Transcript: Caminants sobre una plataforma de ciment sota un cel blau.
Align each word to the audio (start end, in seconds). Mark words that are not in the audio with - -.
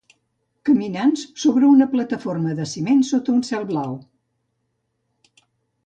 Caminants 0.69 1.25
sobre 1.41 1.69
una 1.75 1.87
plataforma 1.93 2.57
de 2.63 2.67
ciment 2.73 3.07
sota 3.13 3.37
un 3.37 3.47
cel 3.53 3.71
blau. 3.73 3.97